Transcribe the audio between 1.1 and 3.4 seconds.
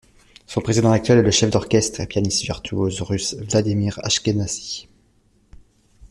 est le chef d'orchestre et pianiste virtuose russe